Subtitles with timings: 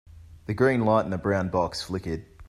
[0.47, 2.25] The green light in the brown box flickered.